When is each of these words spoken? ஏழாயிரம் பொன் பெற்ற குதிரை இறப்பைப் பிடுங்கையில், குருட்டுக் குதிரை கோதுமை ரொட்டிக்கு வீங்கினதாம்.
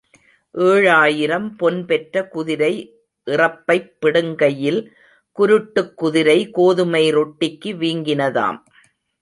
ஏழாயிரம் 0.55 1.57
பொன் 1.57 1.85
பெற்ற 1.85 2.27
குதிரை 2.27 2.71
இறப்பைப் 3.27 3.91
பிடுங்கையில், 4.01 4.79
குருட்டுக் 5.37 5.93
குதிரை 5.93 6.49
கோதுமை 6.49 7.13
ரொட்டிக்கு 7.13 7.73
வீங்கினதாம். 7.77 8.59